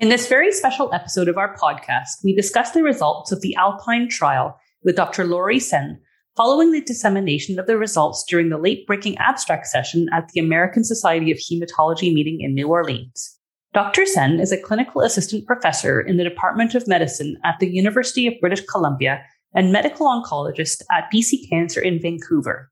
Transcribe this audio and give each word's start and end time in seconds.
In 0.00 0.08
this 0.08 0.28
very 0.28 0.50
special 0.50 0.88
episode 0.94 1.28
of 1.28 1.36
our 1.36 1.54
podcast, 1.54 2.24
we 2.24 2.34
discuss 2.34 2.70
the 2.70 2.82
results 2.82 3.32
of 3.32 3.42
the 3.42 3.54
Alpine 3.56 4.08
trial 4.08 4.58
with 4.82 4.96
Dr. 4.96 5.26
Laurie 5.26 5.58
Sehn 5.58 5.98
following 6.38 6.72
the 6.72 6.80
dissemination 6.80 7.58
of 7.58 7.66
the 7.66 7.76
results 7.76 8.24
during 8.26 8.48
the 8.48 8.56
late 8.56 8.86
breaking 8.86 9.18
abstract 9.18 9.66
session 9.66 10.06
at 10.10 10.30
the 10.30 10.40
American 10.40 10.84
Society 10.84 11.30
of 11.30 11.36
Hematology 11.36 12.14
meeting 12.14 12.40
in 12.40 12.54
New 12.54 12.68
Orleans. 12.68 13.38
Dr. 13.74 14.04
Sehn 14.04 14.40
is 14.40 14.52
a 14.52 14.62
clinical 14.62 15.02
assistant 15.02 15.46
professor 15.46 16.00
in 16.00 16.16
the 16.16 16.24
Department 16.24 16.74
of 16.74 16.88
Medicine 16.88 17.36
at 17.44 17.56
the 17.60 17.68
University 17.68 18.26
of 18.26 18.40
British 18.40 18.64
Columbia 18.64 19.22
and 19.54 19.70
medical 19.70 20.06
oncologist 20.06 20.80
at 20.90 21.12
BC 21.12 21.50
Cancer 21.50 21.82
in 21.82 22.00
Vancouver. 22.00 22.70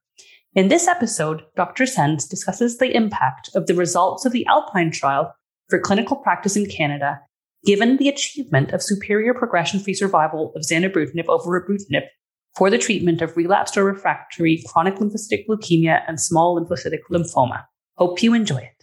In 0.55 0.69
this 0.69 0.89
episode, 0.89 1.43
Dr. 1.57 1.85
Sens 1.85 2.27
discusses 2.27 2.79
the 2.79 2.97
impact 2.97 3.51
of 3.55 3.67
the 3.67 3.75
results 3.75 4.25
of 4.25 4.33
the 4.33 4.47
Alpine 4.47 4.91
trial 4.91 5.35
for 5.69 5.79
clinical 5.79 6.17
practice 6.17 6.57
in 6.57 6.67
Canada, 6.67 7.21
given 7.65 7.99
the 7.99 8.09
achievement 8.09 8.73
of 8.73 8.83
superior 8.83 9.35
progression 9.35 9.81
free 9.81 9.93
survival 9.93 10.53
of 10.57 10.63
zanubrutinib 10.63 11.27
over 11.29 11.61
ibrutinib 11.61 12.05
for 12.57 12.71
the 12.71 12.79
treatment 12.79 13.21
of 13.21 13.37
relapsed 13.37 13.77
or 13.77 13.85
refractory 13.85 14.63
chronic 14.67 14.95
lymphocytic 14.95 15.47
leukemia 15.47 16.03
and 16.09 16.21
small 16.21 16.59
lymphocytic 16.59 17.01
lymphoma. 17.11 17.65
Hope 17.97 18.23
you 18.23 18.33
enjoy 18.33 18.57
it. 18.57 18.75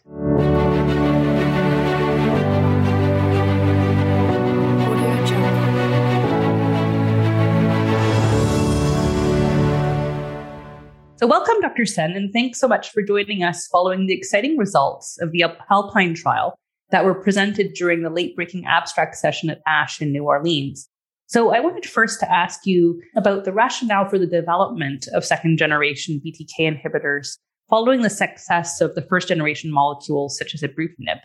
So, 11.18 11.28
welcome, 11.28 11.60
Dr. 11.62 11.84
Sehn, 11.84 12.16
and 12.16 12.32
thanks 12.32 12.60
so 12.60 12.68
much 12.68 12.92
for 12.92 13.02
joining 13.02 13.42
us 13.42 13.66
following 13.68 14.06
the 14.06 14.14
exciting 14.14 14.58
results 14.58 15.18
of 15.20 15.32
the 15.32 15.46
Alpine 15.72 16.14
trial 16.14 16.60
that 16.96 17.04
were 17.04 17.14
presented 17.14 17.74
during 17.74 18.04
the 18.04 18.10
late 18.10 18.38
breaking 18.38 18.64
abstract 18.66 19.18
session 19.18 19.50
at 19.50 19.60
ASH 19.68 20.02
in 20.02 20.14
New 20.14 20.24
Orleans. 20.24 20.88
So, 21.26 21.54
I 21.54 21.60
wanted 21.60 21.86
first 21.86 22.22
to 22.22 22.32
ask 22.32 22.66
you 22.66 23.02
about 23.18 23.44
the 23.44 23.52
rationale 23.52 24.08
for 24.08 24.18
the 24.18 24.26
development 24.26 25.06
of 25.14 25.26
second 25.26 25.58
generation 25.58 26.22
BTK 26.26 26.58
inhibitors 26.58 27.38
following 27.70 28.02
the 28.02 28.10
success 28.10 28.80
of 28.80 28.96
the 28.96 29.02
first 29.02 29.28
generation 29.28 29.74
molecules 29.74 30.38
such 30.38 30.54
as 30.54 30.62
ibrutinib. 30.62 31.20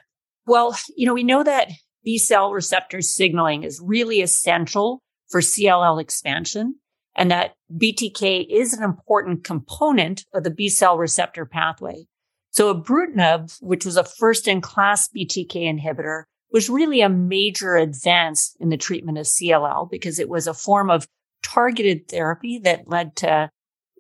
Well, 0.45 0.77
you 0.97 1.07
know, 1.07 1.15
we 1.15 1.23
know 1.23 1.45
that 1.45 1.71
B 2.03 2.19
cell 2.19 2.51
receptor 2.51 3.01
signaling 3.01 3.63
is 3.63 3.81
really 3.81 4.23
essential 4.23 5.01
for 5.29 5.41
CLL 5.41 6.01
expansion 6.01 6.81
and 7.15 7.31
that 7.31 7.53
BTK 7.73 8.45
is 8.51 8.73
an 8.73 8.83
important 8.83 9.45
component 9.45 10.25
of 10.35 10.43
the 10.43 10.51
B 10.51 10.69
cell 10.69 10.99
receptor 10.99 11.47
pathway. 11.47 12.07
So 12.51 12.75
ibrutinib, 12.75 13.59
which 13.61 13.85
was 13.85 13.97
a 13.97 14.05
first 14.05 14.49
in 14.49 14.61
class 14.61 15.09
BTK 15.09 15.55
inhibitor, 15.55 16.25
was 16.53 16.69
really 16.69 17.01
a 17.01 17.09
major 17.09 17.77
advance 17.77 18.57
in 18.59 18.71
the 18.71 18.77
treatment 18.77 19.19
of 19.19 19.27
CLL 19.27 19.89
because 19.91 20.19
it 20.19 20.29
was 20.29 20.47
a 20.47 20.55
form 20.55 20.91
of 20.91 21.07
targeted 21.43 22.09
therapy 22.09 22.59
that 22.59 22.89
led 22.89 23.17
to 23.17 23.51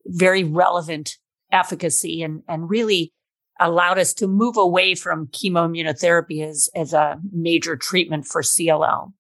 very 0.07 0.43
relevant 0.43 1.17
efficacy 1.53 2.23
and, 2.23 2.43
and 2.49 2.69
really 2.69 3.13
allowed 3.61 3.99
us 3.99 4.15
to 4.15 4.27
move 4.27 4.57
away 4.57 4.95
from 4.95 5.29
chemoimmunotherapy 5.29 6.45
as, 6.47 6.69
as 6.75 6.93
a 6.93 7.21
major 7.31 7.77
treatment 7.77 8.27
for 8.27 8.43
CLL. 8.43 9.13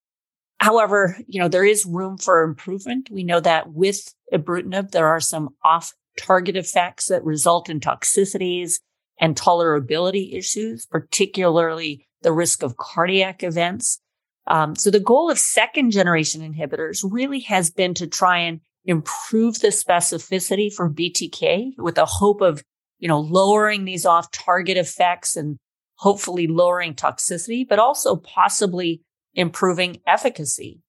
However, 0.58 1.16
you 1.26 1.40
know, 1.40 1.48
there 1.48 1.64
is 1.64 1.86
room 1.86 2.18
for 2.18 2.42
improvement. 2.42 3.08
We 3.10 3.22
know 3.22 3.40
that 3.40 3.72
with 3.72 4.12
ibrutinib, 4.32 4.90
there 4.90 5.06
are 5.06 5.20
some 5.20 5.50
off 5.64 5.92
target 6.18 6.56
effects 6.56 7.06
that 7.06 7.24
result 7.24 7.70
in 7.70 7.80
toxicities 7.80 8.80
and 9.20 9.36
tolerability 9.36 10.34
issues, 10.34 10.86
particularly 10.86 12.06
the 12.22 12.32
risk 12.32 12.62
of 12.62 12.78
cardiac 12.78 13.42
events. 13.42 14.00
Um, 14.46 14.74
so 14.74 14.90
the 14.90 14.98
goal 14.98 15.30
of 15.30 15.38
second 15.38 15.92
generation 15.92 16.40
inhibitors 16.40 17.04
really 17.08 17.40
has 17.40 17.70
been 17.70 17.94
to 17.94 18.06
try 18.06 18.38
and 18.38 18.60
improve 18.84 19.60
the 19.60 19.68
specificity 19.68 20.72
for 20.72 20.90
BTK 20.90 21.72
with 21.76 21.94
the 21.96 22.06
hope 22.06 22.40
of, 22.40 22.62
you 22.98 23.06
know, 23.06 23.20
lowering 23.20 23.84
these 23.84 24.06
off 24.06 24.30
target 24.32 24.78
effects 24.78 25.36
and 25.36 25.58
hopefully 25.96 26.46
lowering 26.46 26.94
toxicity, 26.94 27.68
but 27.68 27.78
also 27.78 28.16
possibly 28.16 29.02
improving 29.34 30.00
efficacy. 30.06 30.80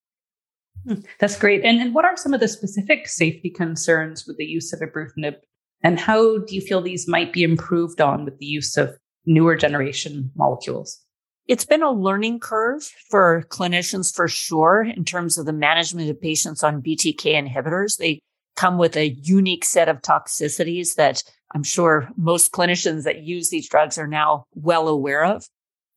Hmm, 0.88 1.02
that's 1.20 1.38
great. 1.38 1.64
And, 1.64 1.80
and 1.80 1.94
what 1.94 2.06
are 2.06 2.18
some 2.18 2.34
of 2.34 2.40
the 2.40 2.48
specific 2.48 3.08
safety 3.08 3.50
concerns 3.50 4.26
with 4.26 4.38
the 4.38 4.46
use 4.46 4.74
of 4.74 4.80
ibrutinib? 4.80 5.36
And 5.84 6.00
how 6.00 6.38
do 6.40 6.56
you 6.56 6.62
feel 6.62 6.82
these 6.82 7.08
might 7.08 7.34
be 7.34 7.44
improved 7.44 8.02
on 8.02 8.26
with 8.26 8.38
the 8.38 8.46
use 8.46 8.78
of 8.78 8.98
newer 9.26 9.56
generation 9.56 10.32
molecules? 10.36 11.04
It's 11.48 11.66
been 11.66 11.84
a 11.84 11.92
learning 11.92 12.40
curve 12.40 12.84
for 13.10 13.44
clinicians 13.50 14.14
for 14.14 14.28
sure 14.28 14.84
in 14.84 15.04
terms 15.04 15.38
of 15.38 15.46
the 15.46 15.54
management 15.54 16.10
of 16.10 16.22
patients 16.22 16.64
on 16.64 16.82
BTK 16.82 17.34
inhibitors. 17.34 17.98
They 17.98 18.22
come 18.56 18.78
with 18.78 18.96
a 18.96 19.10
unique 19.10 19.66
set 19.66 19.90
of 19.90 20.02
toxicities 20.02 20.96
that 20.96 21.24
I'm 21.54 21.64
sure 21.64 22.10
most 22.16 22.52
clinicians 22.52 23.04
that 23.04 23.24
use 23.24 23.50
these 23.50 23.68
drugs 23.68 23.98
are 23.98 24.08
now 24.08 24.46
well 24.54 24.88
aware 24.88 25.26
of. 25.26 25.46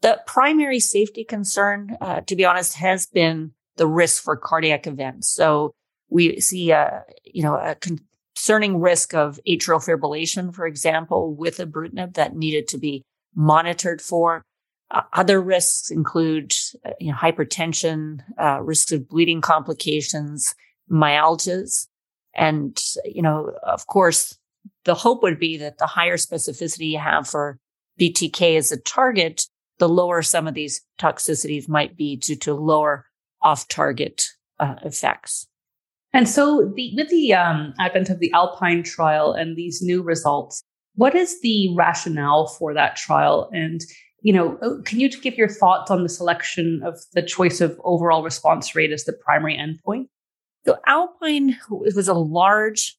The 0.01 0.21
primary 0.27 0.81
safety 0.81 1.25
concern, 1.25 1.97
uh, 2.01 2.23
to 2.23 2.37
be 2.37 2.45
honest, 2.45 2.75
has 2.75 3.07
been 3.07 3.53
the 3.77 3.87
risk 3.87 4.23
for 4.23 4.37
cardiac 4.37 4.87
events. 4.87 5.29
So 5.29 5.75
we 6.09 6.41
see 6.41 6.71
a, 6.71 7.05
you 7.25 7.43
know, 7.43 7.55
a 7.55 7.77
concerning 8.35 8.81
risk 8.81 9.15
of 9.15 9.39
atrial 9.49 9.83
fibrillation, 9.83 10.55
for 10.55 10.67
example, 10.67 11.35
with 11.35 11.59
ibrutinib 11.59 12.15
that 12.15 12.37
needed 12.37 12.69
to 12.69 12.79
be 12.79 13.05
monitored 13.35 14.03
for. 14.03 14.43
Uh, 14.91 15.03
other 15.13 15.41
risks 15.41 15.91
include 15.91 16.55
uh, 16.85 16.91
you 17.01 17.11
know, 17.11 17.17
hypertension, 17.17 18.21
uh, 18.39 18.61
risks 18.61 18.93
of 18.93 19.09
bleeding 19.09 19.41
complications, 19.41 20.55
myalgias. 20.91 21.87
And, 22.35 22.79
you 23.05 23.23
know, 23.23 23.53
of 23.63 23.87
course, 23.87 24.37
the 24.85 24.95
hope 24.95 25.23
would 25.23 25.39
be 25.39 25.57
that 25.59 25.79
the 25.79 25.87
higher 25.87 26.17
specificity 26.17 26.91
you 26.91 26.99
have 26.99 27.29
for 27.29 27.59
BTK 28.01 28.57
as 28.57 28.73
a 28.73 28.81
target, 28.81 29.47
the 29.79 29.89
lower 29.89 30.23
some 30.23 30.47
of 30.47 30.55
these 30.55 30.83
toxicities 30.99 31.69
might 31.69 31.97
be 31.97 32.17
due 32.17 32.37
to 32.37 32.55
lower 32.55 33.07
off 33.41 33.69
target 33.69 34.25
uh, 34.59 34.77
effects. 34.85 35.47
And 36.15 36.29
so, 36.29 36.73
the, 36.77 36.93
with 36.95 37.11
the 37.11 37.35
um, 37.35 37.75
advent 37.81 38.09
of 38.09 38.21
the 38.21 38.33
Alpine 38.33 38.85
trial 38.85 39.33
and 39.33 39.57
these 39.57 39.83
new 39.83 40.01
results, 40.01 40.63
what 40.95 41.17
is 41.17 41.41
the 41.41 41.75
rationale 41.75 42.47
for 42.47 42.73
that 42.73 42.95
trial? 42.95 43.51
And 43.53 43.81
you 44.23 44.33
know, 44.33 44.57
uh, 44.63 44.81
can 44.85 45.01
you 45.01 45.11
give 45.11 45.35
your 45.35 45.49
thoughts 45.49 45.91
on 45.91 46.03
the 46.05 46.09
selection 46.09 46.81
of 46.83 46.99
the 47.13 47.21
choice 47.21 47.61
of 47.61 47.79
overall 47.85 48.23
response 48.23 48.75
rate 48.75 48.93
as 48.93 49.05
the 49.05 49.13
primary 49.13 49.59
endpoint? 49.59 50.07
So, 50.65 50.79
Alpine 50.87 51.59
was 51.69 52.09
a 52.09 52.15
large 52.15 52.97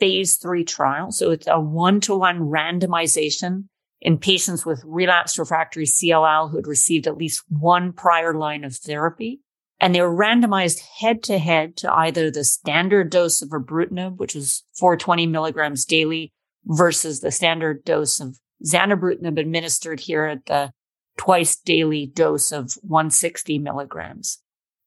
phase 0.00 0.36
three 0.36 0.64
trial. 0.64 1.12
So, 1.12 1.30
it's 1.32 1.46
a 1.46 1.60
one 1.60 2.00
to 2.00 2.16
one 2.16 2.40
randomization 2.40 3.64
in 4.00 4.16
patients 4.16 4.64
with 4.64 4.82
relapsed 4.86 5.38
refractory 5.38 5.84
CLL 5.84 6.50
who 6.50 6.56
had 6.56 6.66
received 6.66 7.06
at 7.06 7.18
least 7.18 7.44
one 7.50 7.92
prior 7.92 8.32
line 8.32 8.64
of 8.64 8.74
therapy. 8.74 9.40
And 9.84 9.94
they 9.94 10.00
were 10.00 10.16
randomized 10.16 10.80
head 10.98 11.22
to 11.24 11.38
head 11.38 11.76
to 11.76 11.92
either 11.92 12.30
the 12.30 12.42
standard 12.42 13.10
dose 13.10 13.42
of 13.42 13.50
ibrutinib, 13.50 14.16
which 14.16 14.34
was 14.34 14.62
420 14.78 15.26
milligrams 15.26 15.84
daily, 15.84 16.32
versus 16.64 17.20
the 17.20 17.30
standard 17.30 17.84
dose 17.84 18.18
of 18.18 18.38
zanubrutinib 18.64 19.38
administered 19.38 20.00
here 20.00 20.24
at 20.24 20.46
the 20.46 20.72
twice 21.18 21.54
daily 21.56 22.06
dose 22.06 22.50
of 22.50 22.78
160 22.80 23.58
milligrams. 23.58 24.38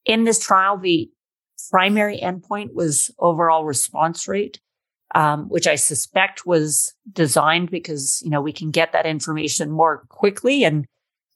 In 0.03 0.23
this 0.23 0.39
trial, 0.39 0.79
the 0.79 1.11
primary 1.69 2.19
endpoint 2.19 2.73
was 2.73 3.11
overall 3.19 3.65
response 3.65 4.27
rate 4.27 4.59
um, 5.15 5.47
which 5.49 5.67
I 5.67 5.75
suspect 5.75 6.45
was 6.45 6.93
designed 7.11 7.71
because, 7.71 8.21
you 8.23 8.29
know, 8.29 8.41
we 8.41 8.51
can 8.51 8.71
get 8.71 8.91
that 8.91 9.05
information 9.05 9.71
more 9.71 10.03
quickly. 10.09 10.63
And, 10.63 10.85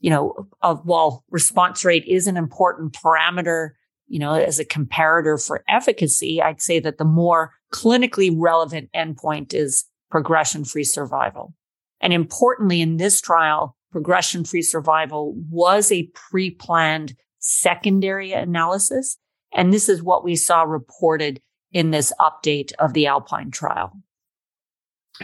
you 0.01 0.09
know, 0.09 0.47
while 0.83 1.23
response 1.29 1.85
rate 1.85 2.05
is 2.05 2.27
an 2.27 2.35
important 2.35 2.93
parameter, 2.93 3.69
you 4.07 4.19
know, 4.19 4.33
as 4.33 4.59
a 4.59 4.65
comparator 4.65 5.43
for 5.43 5.63
efficacy, 5.69 6.41
I'd 6.41 6.61
say 6.61 6.79
that 6.79 6.97
the 6.97 7.05
more 7.05 7.53
clinically 7.71 8.33
relevant 8.35 8.89
endpoint 8.95 9.53
is 9.53 9.85
progression 10.09 10.65
free 10.65 10.83
survival. 10.83 11.53
And 12.01 12.13
importantly, 12.13 12.81
in 12.81 12.97
this 12.97 13.21
trial, 13.21 13.77
progression 13.91 14.43
free 14.43 14.63
survival 14.63 15.35
was 15.49 15.91
a 15.91 16.09
pre 16.13 16.49
planned 16.49 17.15
secondary 17.39 18.33
analysis. 18.33 19.17
And 19.53 19.71
this 19.71 19.87
is 19.87 20.01
what 20.01 20.23
we 20.23 20.35
saw 20.35 20.63
reported 20.63 21.41
in 21.71 21.91
this 21.91 22.11
update 22.19 22.73
of 22.79 22.93
the 22.93 23.07
Alpine 23.07 23.51
trial. 23.51 23.93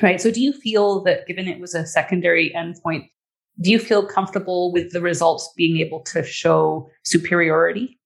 Right. 0.02 0.22
So, 0.22 0.32
do 0.32 0.42
you 0.42 0.54
feel 0.54 1.02
that 1.04 1.26
given 1.28 1.48
it 1.48 1.60
was 1.60 1.74
a 1.74 1.86
secondary 1.86 2.52
endpoint, 2.56 3.10
do 3.60 3.72
you 3.72 3.80
feel 3.80 4.06
comfortable 4.06 4.72
with 4.72 4.92
the 4.92 5.02
results 5.02 5.52
being 5.56 5.78
able 5.78 6.02
to 6.02 6.24
show 6.24 6.90
superiority? 7.04 8.00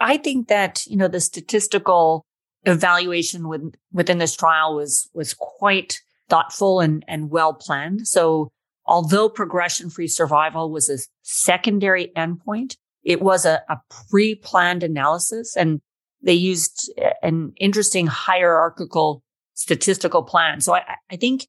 I 0.00 0.16
think 0.18 0.48
that, 0.48 0.86
you 0.86 0.96
know, 0.96 1.08
the 1.08 1.20
statistical 1.20 2.24
evaluation 2.64 3.48
with, 3.48 3.74
within 3.92 4.18
this 4.18 4.36
trial 4.36 4.76
was, 4.76 5.08
was 5.14 5.34
quite 5.34 6.00
thoughtful 6.28 6.80
and, 6.80 7.04
and 7.08 7.30
well 7.30 7.54
planned. 7.54 8.06
So 8.06 8.50
although 8.84 9.28
progression 9.28 9.90
free 9.90 10.08
survival 10.08 10.70
was 10.70 10.88
a 10.90 10.98
secondary 11.22 12.12
endpoint, 12.16 12.76
it 13.04 13.22
was 13.22 13.44
a, 13.44 13.62
a 13.68 13.78
pre-planned 14.08 14.82
analysis 14.82 15.56
and 15.56 15.80
they 16.22 16.32
used 16.32 16.92
an 17.22 17.52
interesting 17.56 18.06
hierarchical 18.06 19.22
statistical 19.54 20.22
plan. 20.22 20.60
So 20.60 20.74
I, 20.74 20.96
I 21.10 21.16
think, 21.16 21.46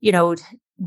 you 0.00 0.12
know, 0.12 0.36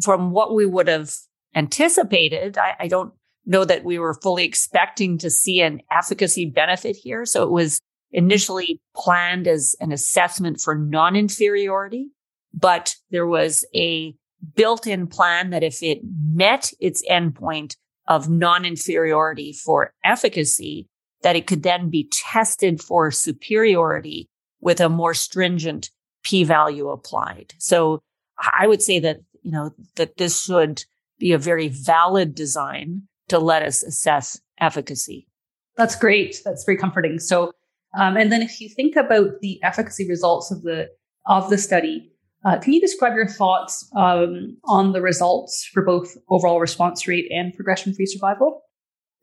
from 0.02 0.32
what 0.32 0.56
we 0.56 0.66
would 0.66 0.88
have 0.88 1.14
anticipated, 1.56 2.58
I, 2.58 2.76
I 2.80 2.88
don't 2.88 3.14
know 3.46 3.66
that 3.66 3.84
we 3.84 4.00
were 4.00 4.14
fully 4.14 4.46
expecting 4.46 5.18
to 5.20 5.30
see 5.30 5.62
an 5.62 5.82
efficacy 5.92 6.46
benefit 6.46 6.96
here. 6.96 7.26
So 7.26 7.44
it 7.44 7.52
was 7.52 7.80
initially 8.12 8.80
planned 8.96 9.48
as 9.48 9.76
an 9.80 9.92
assessment 9.92 10.62
for 10.62 10.76
non-inferiority, 10.76 12.10
but 12.54 12.96
there 13.10 13.28
was 13.28 13.66
a 13.76 14.16
built-in 14.56 15.08
plan 15.08 15.50
that 15.50 15.64
if 15.64 15.82
it 15.82 16.00
met 16.04 16.72
its 16.80 17.04
endpoint 17.10 17.76
of 18.08 18.30
non-inferiority 18.30 19.54
for 19.54 19.94
efficacy, 20.04 20.88
that 21.22 21.36
it 21.36 21.48
could 21.48 21.64
then 21.64 21.90
be 21.90 22.10
tested 22.12 22.82
for 22.82 23.10
superiority 23.12 24.28
with 24.60 24.80
a 24.80 24.90
more 24.90 25.14
stringent 25.14 25.90
p-value 26.24 26.90
applied. 26.90 27.54
So 27.58 28.02
I 28.38 28.68
would 28.68 28.82
say 28.82 29.00
that, 29.00 29.18
you 29.42 29.52
know, 29.52 29.72
that 29.96 30.18
this 30.18 30.44
should 30.44 30.84
be 31.24 31.32
a 31.32 31.38
very 31.38 31.70
valid 31.70 32.36
design 32.36 33.04
to 33.30 33.40
let 33.40 33.64
us 33.64 33.82
assess 33.82 34.42
efficacy. 34.60 35.26
That's 35.78 35.96
great. 35.96 36.42
That's 36.44 36.66
very 36.66 36.78
comforting. 36.78 37.18
So, 37.18 37.54
um, 37.98 38.18
and 38.18 38.30
then 38.30 38.42
if 38.42 38.60
you 38.60 38.68
think 38.68 38.98
about 38.98 39.40
the 39.40 39.58
efficacy 39.64 40.08
results 40.08 40.52
of 40.52 40.64
the 40.64 40.90
of 41.26 41.50
the 41.50 41.58
study, 41.58 42.12
uh, 42.44 42.60
can 42.60 42.74
you 42.74 42.82
describe 42.82 43.16
your 43.16 43.28
thoughts 43.28 43.90
um, 43.96 44.58
on 44.66 44.92
the 44.92 45.02
results 45.02 45.66
for 45.74 45.82
both 45.86 46.18
overall 46.30 46.60
response 46.60 47.08
rate 47.08 47.32
and 47.32 47.54
progression-free 47.54 48.06
survival? 48.08 48.62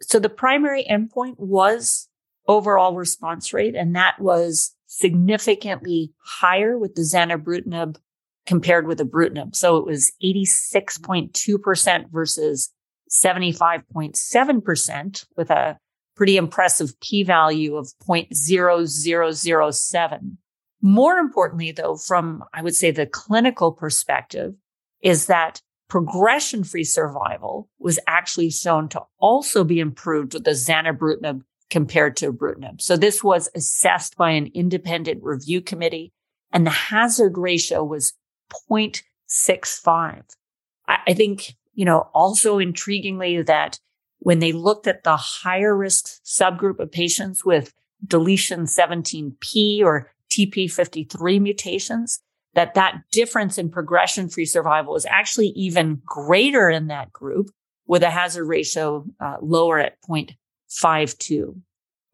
So 0.01 0.19
the 0.19 0.31
primary 0.31 0.87
endpoint 0.91 1.35
was 1.37 2.09
overall 2.49 2.95
response 2.95 3.53
rate, 3.53 3.75
and 3.77 3.95
that 3.95 4.19
was 4.19 4.75
significantly 4.87 6.15
higher 6.25 6.79
with 6.79 6.95
the 6.95 7.03
zanubrutinib 7.03 7.99
compared 8.51 8.87
with 8.89 8.99
ibrutinib. 8.99 9.55
So 9.55 9.77
it 9.77 9.87
was 9.87 10.11
86.2% 10.25 12.11
versus 12.11 12.73
75.7% 13.09 15.27
with 15.37 15.51
a 15.51 15.79
pretty 16.17 16.37
impressive 16.37 16.99
p-value 17.01 17.77
of 17.77 17.93
0.0007. 18.05 20.37
More 20.83 21.19
importantly, 21.19 21.71
though, 21.71 21.95
from 21.95 22.43
I 22.53 22.63
would 22.63 22.75
say 22.75 22.91
the 22.91 23.07
clinical 23.07 23.71
perspective 23.71 24.55
is 25.01 25.27
that 25.27 25.63
progression 25.89 26.65
free 26.65 26.83
survival 26.83 27.69
was 27.79 28.01
actually 28.09 28.51
shown 28.51 28.89
to 28.89 29.03
also 29.21 29.63
be 29.63 29.79
improved 29.79 30.35
with 30.35 30.43
the 30.43 30.51
zanubrutinib 30.51 31.43
compared 31.71 32.17
to 32.17 32.33
ibrutinib. 32.33 32.81
So 32.81 32.97
this 32.97 33.23
was 33.23 33.49
assessed 33.55 34.17
by 34.17 34.31
an 34.31 34.51
independent 34.55 35.23
review 35.23 35.61
committee 35.61 36.13
and 36.53 36.67
the 36.67 36.71
hazard 36.71 37.39
ratio 37.39 37.85
was 37.85 38.13
0.65. 38.71 40.23
I, 40.89 41.15
think, 41.15 41.55
you 41.75 41.85
know, 41.85 42.09
also 42.13 42.59
intriguingly 42.59 43.45
that 43.47 43.79
when 44.19 44.41
they 44.41 44.53
looked 44.53 44.87
at 44.87 45.05
the 45.05 45.17
higher 45.17 45.77
risk 45.77 46.23
subgroup 46.25 46.79
of 46.79 46.93
patients 46.93 47.45
with 47.45 47.73
deletion 48.05 48.65
17p 48.65 49.83
or 49.83 50.11
TP53 50.31 51.41
mutations, 51.41 52.21
that 52.55 52.75
that 52.75 53.03
difference 53.13 53.59
in 53.59 53.71
progression 53.71 54.29
free 54.29 54.45
survival 54.45 54.97
is 54.97 55.07
actually 55.07 55.49
even 55.49 56.03
greater 56.05 56.69
in 56.69 56.89
that 56.89 57.13
group 57.13 57.51
with 57.87 58.03
a 58.03 58.11
hazard 58.11 58.45
ratio 58.45 59.05
uh, 59.21 59.37
lower 59.41 59.79
at 59.79 60.01
0.52. 60.09 61.61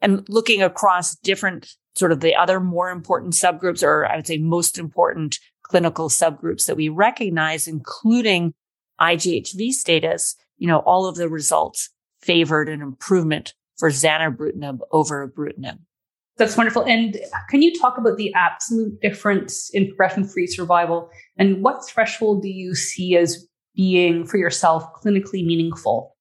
And 0.03 0.29
looking 0.29 0.63
across 0.63 1.17
different 1.17 1.75
sort 1.95 2.13
of 2.13 2.21
the 2.21 2.35
other 2.35 2.61
more 2.61 2.91
important 2.91 3.33
subgroups, 3.33 3.83
or 3.83 4.07
I 4.07 4.17
would 4.17 4.27
say 4.27 4.39
most 4.39 4.79
important 4.79 5.39
clinical 5.69 6.09
subgroups 6.09 6.67
that 6.67 6.77
we 6.77 6.89
recognize, 6.89 7.67
including 7.67 8.55
IGHV 9.01 9.73
status, 9.73 10.37
you 10.59 10.67
know, 10.67 10.79
all 10.81 11.07
of 11.07 11.17
the 11.17 11.29
results 11.29 11.91
favored 12.21 12.69
an 12.69 12.81
improvement 12.81 13.55
for 13.77 13.91
zanubrutinib 13.91 14.79
over 14.91 15.29
ibrutinib. 15.29 15.79
That's 16.39 16.57
wonderful. 16.57 16.85
And 16.85 17.19
can 17.49 17.63
you 17.63 17.79
talk 17.79 17.97
about 17.97 18.19
the 18.19 18.33
absolute 18.35 19.01
difference 19.01 19.71
in 19.71 19.89
progression 19.89 20.25
free 20.25 20.47
survival 20.47 21.09
and 21.39 21.63
what 21.63 21.87
threshold 21.87 22.43
do 22.43 22.49
you 22.49 22.75
see 22.75 23.17
as 23.17 23.47
being 23.75 24.27
for 24.27 24.37
yourself 24.37 24.85
clinically 25.03 25.45
meaningful? 25.45 26.15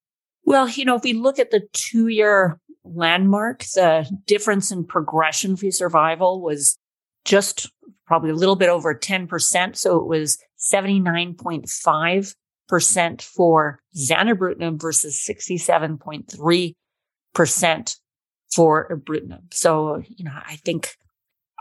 Well, 0.44 0.68
you 0.68 0.84
know, 0.84 0.96
if 0.96 1.02
we 1.02 1.12
look 1.12 1.38
at 1.38 1.50
the 1.50 1.66
two 1.72 2.08
year 2.08 2.58
landmark, 2.84 3.64
the 3.74 4.08
difference 4.26 4.70
in 4.70 4.84
progression 4.84 5.56
free 5.56 5.70
survival 5.70 6.40
was 6.40 6.78
just 7.24 7.70
probably 8.06 8.30
a 8.30 8.34
little 8.34 8.56
bit 8.56 8.68
over 8.68 8.94
10%. 8.94 9.76
So 9.76 9.98
it 9.98 10.06
was 10.06 10.38
79.5% 10.58 13.22
for 13.22 13.80
zanubrutinib 13.96 14.80
versus 14.80 15.24
67.3% 15.28 17.96
for 18.54 18.88
ibrutinib. 18.88 19.52
So, 19.52 20.02
you 20.08 20.24
know, 20.24 20.34
I 20.34 20.56
think 20.56 20.96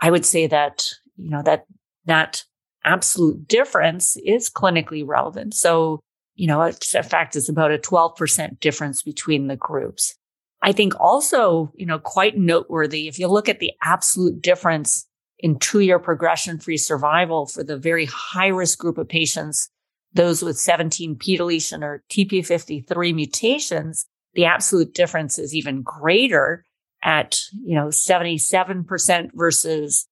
I 0.02 0.10
would 0.12 0.26
say 0.26 0.48
that, 0.48 0.90
you 1.18 1.30
know, 1.30 1.42
that 1.44 1.66
that 2.06 2.44
absolute 2.84 3.48
difference 3.48 4.18
is 4.18 4.50
clinically 4.50 5.04
relevant. 5.06 5.56
So, 5.56 6.02
you 6.36 6.48
know, 6.48 6.62
in 6.62 7.04
fact, 7.04 7.36
it's 7.36 7.50
about 7.50 7.72
a 7.72 7.78
12% 7.78 8.60
difference 8.60 9.02
between 9.02 9.48
the 9.48 9.56
groups. 9.56 10.16
I 10.62 10.72
think 10.72 10.94
also, 11.00 11.72
you 11.76 11.86
know, 11.86 12.00
quite 12.00 12.38
noteworthy, 12.38 13.08
if 13.08 13.20
you 13.20 13.28
look 13.28 13.50
at 13.50 13.60
the 13.60 13.72
absolute 13.84 14.42
difference 14.42 15.06
in 15.46 15.60
two 15.60 15.82
year 15.82 16.00
progression 16.00 16.58
free 16.58 16.76
survival 16.76 17.46
for 17.46 17.64
the 17.64 17.78
very 17.78 18.06
high 18.06 18.48
risk 18.48 18.80
group 18.80 18.98
of 18.98 19.08
patients, 19.08 19.70
those 20.12 20.42
with 20.42 20.56
17p 20.56 21.38
deletion 21.38 21.84
or 21.84 22.04
TP53 22.10 23.14
mutations, 23.14 24.08
the 24.34 24.46
absolute 24.46 24.96
difference 24.96 25.38
is 25.38 25.54
even 25.54 25.84
greater 25.84 26.66
at, 27.04 27.38
you 27.64 27.76
know, 27.76 27.90
77% 27.90 29.30
versus 29.36 30.08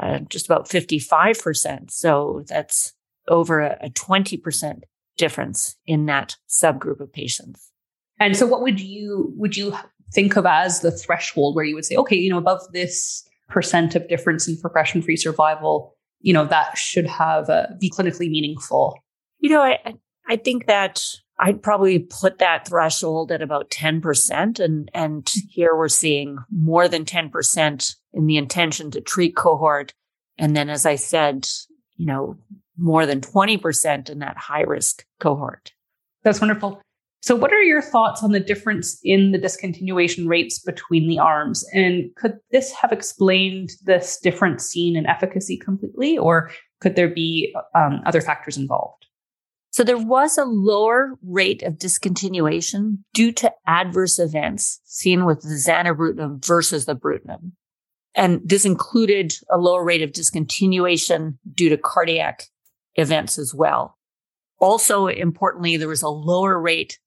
uh, 0.00 0.20
just 0.20 0.46
about 0.46 0.70
55%. 0.70 1.90
So 1.90 2.44
that's 2.46 2.94
over 3.28 3.60
a, 3.60 3.76
a 3.82 3.90
20% 3.90 4.80
difference 5.18 5.76
in 5.86 6.06
that 6.06 6.36
subgroup 6.48 7.00
of 7.00 7.12
patients. 7.12 7.70
And 8.18 8.34
so 8.38 8.46
what 8.46 8.62
would 8.62 8.80
you, 8.80 9.34
would 9.36 9.54
you 9.54 9.76
think 10.14 10.36
of 10.36 10.46
as 10.46 10.80
the 10.80 10.90
threshold 10.90 11.56
where 11.56 11.66
you 11.66 11.74
would 11.74 11.84
say, 11.84 11.96
okay, 11.96 12.16
you 12.16 12.30
know, 12.30 12.38
above 12.38 12.62
this 12.72 13.27
percent 13.48 13.94
of 13.94 14.08
difference 14.08 14.46
in 14.46 14.56
progression 14.58 15.02
free 15.02 15.16
survival, 15.16 15.94
you 16.20 16.32
know, 16.32 16.44
that 16.46 16.76
should 16.76 17.06
have 17.06 17.48
uh, 17.48 17.66
be 17.80 17.90
clinically 17.90 18.30
meaningful? 18.30 18.98
You 19.40 19.50
know, 19.50 19.62
I, 19.62 19.94
I 20.28 20.36
think 20.36 20.66
that 20.66 21.04
I'd 21.38 21.62
probably 21.62 22.00
put 22.00 22.38
that 22.38 22.66
threshold 22.66 23.30
at 23.30 23.42
about 23.42 23.70
10%. 23.70 24.58
And, 24.58 24.90
and 24.92 25.28
here 25.48 25.76
we're 25.76 25.88
seeing 25.88 26.38
more 26.50 26.88
than 26.88 27.04
10% 27.04 27.94
in 28.12 28.26
the 28.26 28.36
intention 28.36 28.90
to 28.90 29.00
treat 29.00 29.36
cohort. 29.36 29.94
And 30.36 30.56
then, 30.56 30.68
as 30.68 30.84
I 30.84 30.96
said, 30.96 31.48
you 31.96 32.06
know, 32.06 32.36
more 32.76 33.06
than 33.06 33.20
20% 33.20 34.10
in 34.10 34.18
that 34.20 34.36
high 34.36 34.62
risk 34.62 35.04
cohort. 35.20 35.72
That's 36.22 36.40
wonderful. 36.40 36.80
So, 37.20 37.34
what 37.34 37.52
are 37.52 37.62
your 37.62 37.82
thoughts 37.82 38.22
on 38.22 38.32
the 38.32 38.40
difference 38.40 38.98
in 39.02 39.32
the 39.32 39.38
discontinuation 39.38 40.28
rates 40.28 40.60
between 40.60 41.08
the 41.08 41.18
arms? 41.18 41.64
And 41.72 42.14
could 42.16 42.38
this 42.52 42.72
have 42.72 42.92
explained 42.92 43.70
this 43.84 44.18
difference 44.22 44.64
seen 44.64 44.96
in 44.96 45.06
efficacy 45.06 45.56
completely, 45.56 46.16
or 46.16 46.50
could 46.80 46.94
there 46.94 47.08
be 47.08 47.54
um, 47.74 48.00
other 48.06 48.20
factors 48.20 48.56
involved? 48.56 49.06
So 49.70 49.84
there 49.84 49.98
was 49.98 50.38
a 50.38 50.44
lower 50.44 51.14
rate 51.22 51.62
of 51.62 51.74
discontinuation 51.74 52.98
due 53.14 53.32
to 53.32 53.52
adverse 53.66 54.18
events 54.18 54.80
seen 54.84 55.24
with 55.24 55.42
the 55.42 55.54
zanubrutinib 55.54 56.44
versus 56.44 56.86
the 56.86 56.96
ibrutinib. 56.96 57.52
And 58.14 58.40
this 58.44 58.64
included 58.64 59.34
a 59.50 59.58
lower 59.58 59.84
rate 59.84 60.02
of 60.02 60.12
discontinuation 60.12 61.38
due 61.54 61.68
to 61.68 61.76
cardiac 61.76 62.44
events 62.94 63.38
as 63.38 63.54
well. 63.54 63.96
Also, 64.58 65.06
importantly, 65.06 65.76
there 65.76 65.86
was 65.86 66.02
a 66.02 66.08
lower 66.08 66.60
rate 66.60 66.98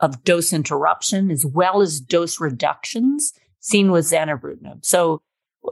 of 0.00 0.24
dose 0.24 0.52
interruption 0.52 1.30
as 1.30 1.44
well 1.46 1.80
as 1.80 2.00
dose 2.00 2.40
reductions 2.40 3.32
seen 3.60 3.90
with 3.90 4.06
zanubrutinib. 4.06 4.84
So, 4.84 5.22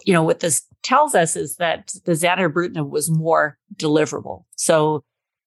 you 0.05 0.13
know, 0.13 0.23
what 0.23 0.41
this 0.41 0.67
tells 0.83 1.15
us 1.15 1.35
is 1.35 1.57
that 1.57 1.95
the 2.05 2.13
zanubrutinib 2.13 2.91
was 2.91 3.11
more 3.11 3.59
deliverable. 3.77 4.45
So 4.57 5.03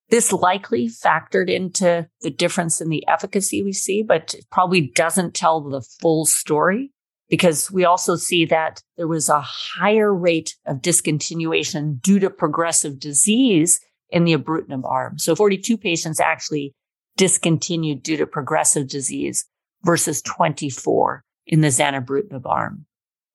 this 0.09 0.33
likely 0.33 0.87
factored 0.87 1.49
into 1.49 2.07
the 2.21 2.29
difference 2.31 2.81
in 2.81 2.89
the 2.89 3.07
efficacy 3.07 3.63
we 3.63 3.71
see, 3.71 4.03
but 4.03 4.33
it 4.33 4.45
probably 4.51 4.81
doesn't 4.81 5.33
tell 5.33 5.61
the 5.61 5.81
full 5.81 6.25
story 6.25 6.91
because 7.29 7.71
we 7.71 7.85
also 7.85 8.17
see 8.17 8.43
that 8.45 8.83
there 8.97 9.07
was 9.07 9.29
a 9.29 9.39
higher 9.39 10.13
rate 10.13 10.55
of 10.65 10.81
discontinuation 10.81 12.01
due 12.01 12.19
to 12.19 12.29
progressive 12.29 12.99
disease 12.99 13.79
in 14.09 14.25
the 14.25 14.35
ibrutinib 14.35 14.83
arm. 14.83 15.17
So 15.17 15.33
42 15.33 15.77
patients 15.77 16.19
actually 16.19 16.75
discontinued 17.17 18.03
due 18.03 18.17
to 18.17 18.25
progressive 18.25 18.87
disease 18.87 19.45
versus 19.83 20.21
24 20.21 21.23
in 21.47 21.61
the 21.61 21.69
zanubrutinib 21.69 22.45
arm. 22.45 22.85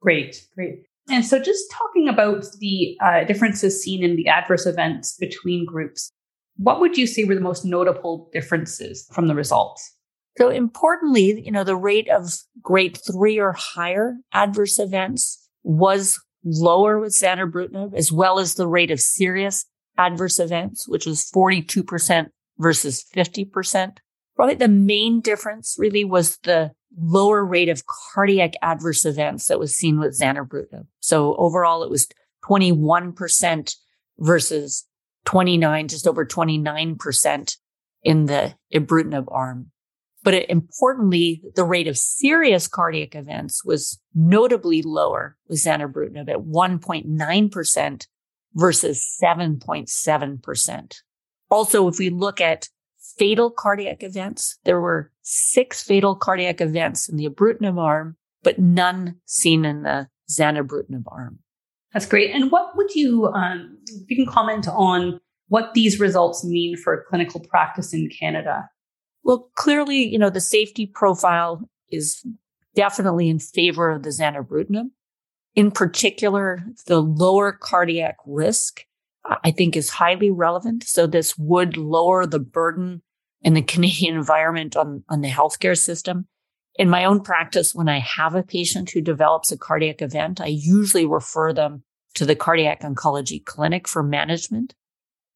Great, 0.01 0.47
great. 0.55 0.85
And 1.09 1.25
so, 1.25 1.39
just 1.39 1.71
talking 1.71 2.09
about 2.09 2.45
the 2.59 2.97
uh, 3.01 3.25
differences 3.25 3.83
seen 3.83 4.03
in 4.03 4.17
the 4.17 4.29
adverse 4.29 4.67
events 4.67 5.17
between 5.19 5.65
groups, 5.65 6.11
what 6.57 6.81
would 6.81 6.97
you 6.97 7.07
say 7.07 7.25
were 7.25 7.35
the 7.35 7.41
most 7.41 7.65
notable 7.65 8.29
differences 8.33 9.09
from 9.13 9.29
the 9.29 9.35
results? 9.35 9.95
So, 10.37 10.49
importantly, 10.49 11.43
you 11.45 11.53
know, 11.53 11.65
the 11.65 11.77
rate 11.77 12.09
of 12.09 12.33
grade 12.61 12.99
three 13.07 13.39
or 13.39 13.53
higher 13.53 14.17
adverse 14.33 14.79
events 14.79 15.49
was 15.63 16.21
lower 16.45 16.99
with 16.99 17.13
zanubrutinib, 17.13 17.95
as 17.95 18.11
well 18.11 18.39
as 18.39 18.55
the 18.55 18.67
rate 18.67 18.91
of 18.91 19.01
serious 19.01 19.65
adverse 19.99 20.39
events, 20.39 20.89
which 20.89 21.07
was 21.07 21.31
42% 21.35 22.29
versus 22.59 23.05
50%. 23.15 23.99
Probably 24.35 24.55
the 24.55 24.69
main 24.69 25.21
difference 25.21 25.77
really 25.79 26.05
was 26.05 26.37
the 26.39 26.73
lower 26.99 27.45
rate 27.45 27.69
of 27.69 27.85
cardiac 27.87 28.55
adverse 28.63 29.05
events 29.05 29.49
that 29.49 29.59
was 29.59 29.75
seen 29.75 29.99
with 29.99 30.19
zanubrutinib. 30.19 30.87
So 31.01 31.35
overall, 31.37 31.83
it 31.83 31.91
was 31.91 32.07
21% 32.45 33.75
versus 34.19 34.87
29, 35.25 35.89
just 35.89 36.07
over 36.07 36.25
29% 36.25 37.57
in 38.03 38.27
the 38.27 38.55
ibrutinib 38.73 39.27
arm. 39.29 39.71
But 40.23 40.35
it, 40.35 40.51
importantly, 40.51 41.43
the 41.55 41.65
rate 41.65 41.89
of 41.89 41.99
serious 41.99 42.69
cardiac 42.69 43.15
events 43.15 43.65
was 43.65 44.01
notably 44.15 44.83
lower 44.83 45.37
with 45.49 45.63
zanubrutinib 45.63 46.29
at 46.29 46.39
1.9% 46.39 48.07
versus 48.55 49.19
7.7%. 49.23 50.97
Also, 51.51 51.89
if 51.89 51.99
we 51.99 52.11
look 52.11 52.41
at 52.41 52.69
fatal 53.19 53.51
cardiac 53.51 54.03
events, 54.03 54.59
there 54.65 54.81
were 54.81 55.13
six 55.23 55.83
fatal 55.83 56.15
cardiac 56.15 56.61
events 56.61 57.09
in 57.09 57.17
the 57.17 57.29
ibrutinib 57.29 57.79
arm, 57.79 58.17
but 58.43 58.59
none 58.59 59.17
seen 59.27 59.65
in 59.65 59.83
the 59.83 60.09
zanubrutinib 60.31 61.05
arm. 61.07 61.39
That's 61.93 62.07
great. 62.07 62.35
And 62.35 62.51
what 62.51 62.77
would 62.77 62.95
you, 62.95 63.27
um, 63.29 63.79
if 63.87 64.11
you 64.11 64.17
can 64.17 64.33
comment 64.33 64.69
on 64.69 65.21
what 65.49 65.75
these 65.75 66.01
results 66.01 66.45
mean 66.45 66.77
for 66.77 67.05
clinical 67.09 67.41
practice 67.41 67.95
in 67.95 68.11
Canada? 68.11 68.69
Well, 69.23 69.51
clearly, 69.55 70.07
you 70.07 70.19
know, 70.19 70.31
the 70.31 70.41
safety 70.41 70.87
profile 70.87 71.69
is 71.91 72.25
definitely 72.75 73.29
in 73.29 73.39
favor 73.39 73.91
of 73.91 74.03
the 74.03 74.11
zanubrutinib. 74.11 74.91
In 75.55 75.71
particular, 75.71 76.65
the 76.87 77.01
lower 77.01 77.53
cardiac 77.53 78.17
risk, 78.27 78.85
I 79.43 79.51
think 79.51 79.77
is 79.77 79.91
highly 79.91 80.31
relevant. 80.31 80.85
So 80.85 81.07
this 81.07 81.37
would 81.39 81.77
lower 81.77 82.27
the 82.27 82.39
burden 82.39 83.03
in 83.43 83.55
the 83.55 83.63
Canadian 83.75 84.17
environment 84.17 84.77
on, 84.77 85.05
on 85.09 85.21
the 85.21 85.31
healthcare 85.31 85.77
system. 85.77 86.27
In 86.79 86.91
my 86.91 87.05
own 87.05 87.21
practice, 87.21 87.75
when 87.75 87.89
I 87.89 88.01
have 88.01 88.35
a 88.35 88.43
patient 88.43 88.91
who 88.91 89.01
develops 89.01 89.51
a 89.51 89.57
cardiac 89.57 90.03
event, 90.03 90.41
I 90.41 90.49
usually 90.49 91.07
refer 91.07 91.53
them 91.53 91.85
to 92.15 92.27
the 92.27 92.37
cardiac 92.37 92.83
oncology 92.83 93.43
clinic 93.43 93.89
for 93.89 94.03
management. 94.03 94.75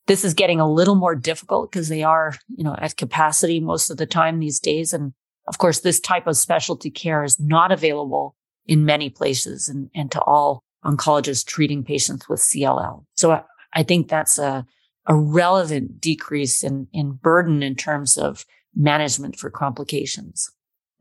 This 0.06 0.24
is 0.24 0.34
getting 0.34 0.60
a 0.60 0.70
little 0.70 0.96
more 0.96 1.14
difficult 1.14 1.70
because 1.70 1.88
they 1.88 2.02
are, 2.02 2.34
you 2.48 2.64
know, 2.64 2.74
at 2.78 2.96
capacity 2.96 3.60
most 3.60 3.90
of 3.90 3.96
the 3.96 4.06
time 4.06 4.38
these 4.38 4.60
days. 4.60 4.92
And 4.92 5.12
of 5.46 5.58
course, 5.58 5.80
this 5.80 6.00
type 6.00 6.26
of 6.26 6.36
specialty 6.36 6.90
care 6.90 7.24
is 7.24 7.40
not 7.40 7.72
available 7.72 8.34
in 8.66 8.84
many 8.84 9.08
places 9.08 9.68
and, 9.68 9.90
and 9.94 10.10
to 10.12 10.20
all 10.22 10.62
oncologists 10.84 11.44
treating 11.44 11.84
patients 11.84 12.28
with 12.28 12.40
CLL. 12.40 13.04
So 13.16 13.42
I, 13.72 13.82
think 13.82 14.08
that's 14.08 14.38
a, 14.38 14.66
a 15.06 15.14
relevant 15.14 16.00
decrease 16.00 16.62
in, 16.62 16.88
in 16.92 17.12
burden 17.12 17.62
in 17.62 17.74
terms 17.74 18.16
of 18.16 18.44
management 18.74 19.36
for 19.36 19.50
complications. 19.50 20.50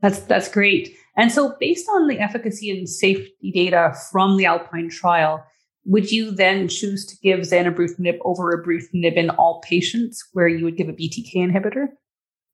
That's 0.00 0.20
that's 0.20 0.50
great. 0.50 0.94
And 1.16 1.30
so 1.30 1.54
based 1.60 1.86
on 1.90 2.08
the 2.08 2.18
efficacy 2.18 2.70
and 2.70 2.88
safety 2.88 3.52
data 3.52 3.94
from 4.10 4.38
the 4.38 4.46
Alpine 4.46 4.88
trial, 4.88 5.44
would 5.84 6.10
you 6.10 6.30
then 6.30 6.68
choose 6.68 7.04
to 7.06 7.16
give 7.22 7.40
zanubrutinib 7.40 8.18
over 8.24 8.56
ibrutinib 8.56 9.14
in 9.14 9.30
all 9.30 9.60
patients 9.62 10.26
where 10.32 10.48
you 10.48 10.64
would 10.64 10.76
give 10.76 10.88
a 10.88 10.92
BTK 10.92 11.34
inhibitor? 11.36 11.88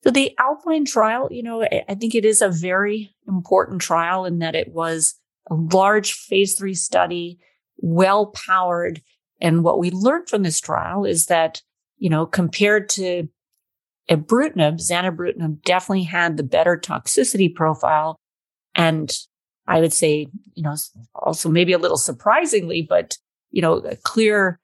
So 0.02 0.10
the 0.10 0.36
Alpine 0.38 0.84
trial, 0.84 1.28
you 1.30 1.42
know, 1.42 1.62
I 1.62 1.94
think 1.94 2.14
it 2.14 2.24
is 2.24 2.40
a 2.40 2.48
very 2.48 3.14
important 3.26 3.80
trial 3.80 4.24
in 4.24 4.38
that 4.38 4.54
it 4.54 4.72
was 4.72 5.14
a 5.50 5.54
large 5.54 6.12
phase 6.12 6.54
three 6.54 6.74
study, 6.74 7.38
well 7.78 8.26
powered. 8.26 9.02
And 9.40 9.62
what 9.62 9.78
we 9.78 9.90
learned 9.90 10.28
from 10.28 10.42
this 10.42 10.60
trial 10.60 11.04
is 11.04 11.26
that, 11.26 11.62
you 11.98 12.08
know, 12.08 12.26
compared 12.26 12.88
to 12.90 13.28
ibrutinib, 14.10 14.80
zanubrutinib 14.80 15.62
definitely 15.62 16.04
had 16.04 16.36
the 16.36 16.42
better 16.42 16.76
toxicity 16.76 17.54
profile. 17.54 18.16
And 18.74 19.12
I 19.66 19.80
would 19.80 19.92
say, 19.92 20.28
you 20.54 20.62
know, 20.62 20.74
also 21.14 21.48
maybe 21.48 21.72
a 21.72 21.78
little 21.78 21.96
surprisingly, 21.96 22.82
but, 22.82 23.16
you 23.50 23.62
know, 23.62 23.78
a 23.78 23.96
clear 23.96 24.60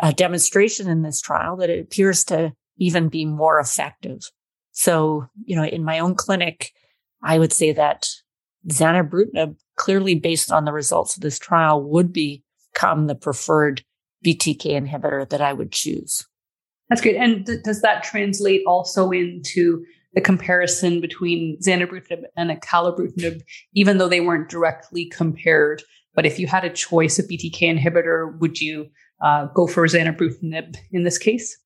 uh, 0.00 0.12
demonstration 0.12 0.88
in 0.88 1.02
this 1.02 1.20
trial 1.20 1.56
that 1.56 1.70
it 1.70 1.80
appears 1.80 2.24
to 2.24 2.52
even 2.76 3.08
be 3.08 3.24
more 3.24 3.58
effective. 3.58 4.30
So, 4.72 5.26
you 5.44 5.56
know, 5.56 5.64
in 5.64 5.84
my 5.84 5.98
own 5.98 6.14
clinic, 6.14 6.72
I 7.22 7.38
would 7.38 7.52
say 7.52 7.72
that 7.72 8.08
zanubrutinib, 8.68 9.56
clearly 9.76 10.14
based 10.14 10.52
on 10.52 10.64
the 10.64 10.72
results 10.72 11.16
of 11.16 11.22
this 11.22 11.38
trial, 11.38 11.82
would 11.82 12.12
become 12.12 13.06
the 13.06 13.14
preferred 13.14 13.84
BTK 14.24 14.66
inhibitor 14.66 15.28
that 15.28 15.40
I 15.40 15.52
would 15.52 15.72
choose. 15.72 16.26
That's 16.88 17.00
great. 17.00 17.16
And 17.16 17.46
th- 17.46 17.62
does 17.62 17.82
that 17.82 18.02
translate 18.02 18.62
also 18.66 19.10
into 19.10 19.84
the 20.14 20.20
comparison 20.20 21.00
between 21.00 21.56
zanubrutinib 21.64 22.22
and 22.36 22.50
acalabrutinib, 22.50 23.42
even 23.74 23.98
though 23.98 24.08
they 24.08 24.20
weren't 24.20 24.48
directly 24.48 25.06
compared? 25.06 25.82
But 26.14 26.26
if 26.26 26.38
you 26.38 26.48
had 26.48 26.64
a 26.64 26.70
choice 26.70 27.18
of 27.18 27.26
BTK 27.26 27.78
inhibitor, 27.78 28.38
would 28.40 28.60
you 28.60 28.88
uh, 29.22 29.46
go 29.54 29.66
for 29.66 29.86
zanubrutinib 29.86 30.76
in 30.90 31.04
this 31.04 31.18
case? 31.18 31.56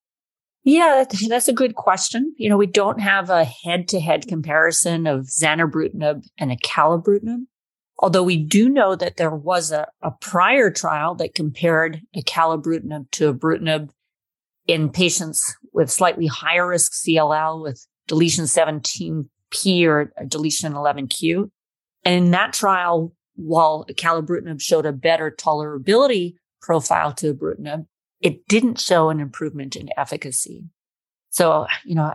Yeah, 0.64 1.04
that's 1.28 1.49
a 1.49 1.52
good 1.52 1.75
question. 1.75 2.34
You 2.38 2.49
know, 2.49 2.56
we 2.56 2.66
don't 2.66 3.00
have 3.00 3.28
a 3.28 3.44
head 3.44 3.87
to 3.88 4.00
head 4.00 4.26
comparison 4.26 5.06
of 5.06 5.26
zanubrutinib 5.26 6.26
and 6.38 6.50
acalabrutinib. 6.50 7.44
Although 7.98 8.24
we 8.24 8.36
do 8.36 8.68
know 8.68 8.96
that 8.96 9.16
there 9.16 9.34
was 9.34 9.70
a, 9.70 9.86
a 10.02 10.10
prior 10.10 10.70
trial 10.70 11.14
that 11.16 11.34
compared 11.34 12.00
acalabrutinib 12.16 13.10
to 13.12 13.32
ibrutinib 13.32 13.90
in 14.66 14.88
patients 14.90 15.56
with 15.72 15.90
slightly 15.90 16.26
higher 16.26 16.68
risk 16.68 16.92
CLL 16.92 17.62
with 17.62 17.86
deletion 18.08 18.44
17p 18.44 19.86
or 19.86 20.12
deletion 20.26 20.72
11q. 20.72 21.50
And 22.04 22.24
in 22.24 22.30
that 22.32 22.52
trial, 22.52 23.12
while 23.36 23.86
acalabrutinib 23.90 24.60
showed 24.60 24.86
a 24.86 24.92
better 24.92 25.30
tolerability 25.30 26.34
profile 26.60 27.12
to 27.14 27.34
ibrutinib, 27.34 27.86
it 28.20 28.46
didn't 28.48 28.80
show 28.80 29.10
an 29.10 29.20
improvement 29.20 29.76
in 29.76 29.90
efficacy. 29.96 30.64
So, 31.30 31.66
you 31.84 31.94
know, 31.94 32.14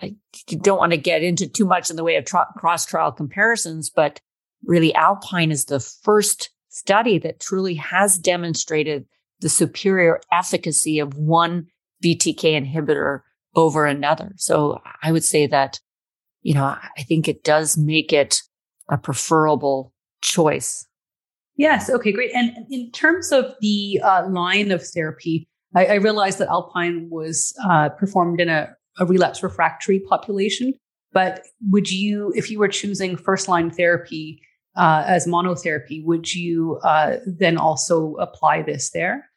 I 0.00 0.16
don't 0.48 0.78
want 0.78 0.92
to 0.92 0.98
get 0.98 1.22
into 1.22 1.46
too 1.46 1.66
much 1.66 1.90
in 1.90 1.96
the 1.96 2.04
way 2.04 2.16
of 2.16 2.24
cross 2.56 2.86
trial 2.86 3.12
comparisons, 3.12 3.90
but 3.90 4.20
really 4.66 4.94
Alpine 4.94 5.50
is 5.50 5.66
the 5.66 5.80
first 5.80 6.50
study 6.68 7.18
that 7.18 7.40
truly 7.40 7.74
has 7.74 8.18
demonstrated 8.18 9.06
the 9.40 9.48
superior 9.48 10.20
efficacy 10.32 10.98
of 10.98 11.16
one 11.16 11.66
BTK 12.02 12.42
inhibitor 12.42 13.20
over 13.54 13.86
another. 13.86 14.32
So 14.36 14.80
I 15.02 15.12
would 15.12 15.24
say 15.24 15.46
that, 15.46 15.80
you 16.42 16.54
know, 16.54 16.64
I 16.64 17.02
think 17.02 17.28
it 17.28 17.44
does 17.44 17.76
make 17.76 18.12
it 18.12 18.42
a 18.88 18.98
preferable 18.98 19.92
choice 20.20 20.86
Yes. 21.56 21.88
Okay, 21.88 22.12
great. 22.12 22.32
And 22.34 22.66
in 22.70 22.90
terms 22.90 23.30
of 23.30 23.54
the 23.60 24.00
uh, 24.02 24.26
line 24.28 24.72
of 24.72 24.84
therapy, 24.84 25.48
I, 25.74 25.86
I, 25.86 25.94
realized 25.94 26.38
that 26.38 26.48
Alpine 26.48 27.08
was 27.10 27.54
uh, 27.64 27.90
performed 27.90 28.40
in 28.40 28.48
a, 28.48 28.74
a 28.98 29.06
relapse 29.06 29.42
refractory 29.42 30.00
population. 30.00 30.74
But 31.12 31.44
would 31.70 31.90
you, 31.90 32.32
if 32.34 32.50
you 32.50 32.58
were 32.58 32.68
choosing 32.68 33.16
first 33.16 33.46
line 33.46 33.70
therapy 33.70 34.42
uh, 34.76 35.04
as 35.06 35.26
monotherapy, 35.26 36.04
would 36.04 36.34
you 36.34 36.78
uh, 36.82 37.16
then 37.26 37.56
also 37.56 38.14
apply 38.16 38.62
this 38.62 38.90
there? 38.90 39.30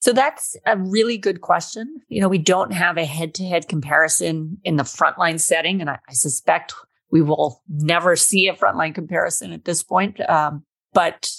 So 0.00 0.12
that's 0.12 0.56
a 0.64 0.76
really 0.76 1.18
good 1.18 1.40
question. 1.40 2.00
You 2.08 2.20
know, 2.20 2.28
we 2.28 2.38
don't 2.38 2.72
have 2.72 2.96
a 2.96 3.04
head 3.04 3.34
to 3.34 3.44
head 3.44 3.68
comparison 3.68 4.58
in 4.64 4.76
the 4.76 4.84
frontline 4.84 5.40
setting, 5.40 5.80
and 5.80 5.90
I, 5.90 5.98
I, 6.08 6.12
suspect 6.12 6.72
we 7.10 7.20
will 7.20 7.62
never 7.68 8.14
see 8.14 8.48
a 8.48 8.54
frontline 8.54 8.94
comparison 8.94 9.52
at 9.52 9.64
this 9.64 9.82
point. 9.82 10.20
Um, 10.28 10.64
but, 10.92 11.30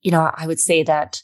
you 0.00 0.10
know, 0.10 0.30
I 0.34 0.46
would 0.46 0.60
say 0.60 0.82
that 0.82 1.22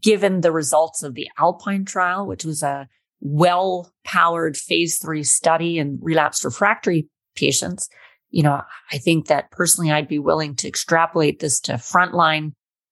given 0.00 0.40
the 0.40 0.52
results 0.52 1.02
of 1.02 1.14
the 1.14 1.28
Alpine 1.38 1.84
trial, 1.84 2.26
which 2.26 2.44
was 2.44 2.62
a 2.62 2.88
well 3.20 3.92
powered 4.04 4.56
phase 4.56 4.98
three 4.98 5.24
study 5.24 5.78
in 5.78 5.98
relapsed 6.00 6.44
refractory 6.44 7.08
patients, 7.34 7.88
you 8.34 8.42
know, 8.42 8.60
I 8.92 8.98
think 8.98 9.28
that 9.28 9.52
personally 9.52 9.92
I'd 9.92 10.08
be 10.08 10.18
willing 10.18 10.56
to 10.56 10.66
extrapolate 10.66 11.38
this 11.38 11.60
to 11.60 11.74
frontline 11.74 12.50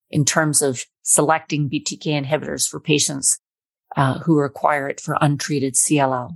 in 0.08 0.24
terms 0.24 0.62
of 0.62 0.84
selecting 1.02 1.68
BTK 1.68 2.24
inhibitors 2.24 2.68
for 2.68 2.78
patients 2.78 3.40
uh, 3.96 4.20
who 4.20 4.38
require 4.38 4.88
it 4.88 5.00
for 5.00 5.16
untreated 5.20 5.74
CLL. 5.74 6.30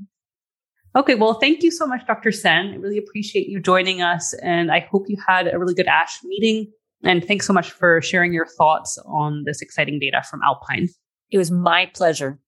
Okay, 0.97 1.15
well, 1.15 1.35
thank 1.35 1.63
you 1.63 1.71
so 1.71 1.87
much, 1.87 2.05
Dr. 2.09 2.31
Sehn. 2.31 2.73
I 2.73 2.77
really 2.77 2.99
appreciate 2.99 3.47
you 3.47 3.61
joining 3.61 4.03
us, 4.03 4.35
and 4.43 4.73
I 4.73 4.81
hope 4.81 5.05
you 5.09 5.19
had 5.25 5.47
a 5.47 5.57
really 5.57 5.75
good 5.75 5.87
ASH 5.87 6.19
meeting. 6.25 6.73
And 7.05 7.25
thanks 7.25 7.47
so 7.47 7.53
much 7.53 7.71
for 7.71 8.03
sharing 8.03 8.33
your 8.33 8.47
thoughts 8.47 8.99
on 9.07 9.45
this 9.45 9.63
exciting 9.63 10.01
data 10.01 10.25
from 10.29 10.41
Alpine. 10.43 10.89
It 11.31 11.39
was 11.39 11.53
my 11.53 11.87
pleasure. 11.95 12.41